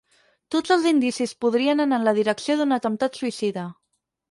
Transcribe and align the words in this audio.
Tots 0.53 0.71
els 0.75 0.87
indicis 0.91 1.33
podrien 1.45 1.85
anar 1.85 2.01
en 2.03 2.07
la 2.09 2.15
direcció 2.21 2.57
d'un 2.63 2.77
atemptat 2.81 3.23
suïcida. 3.23 3.71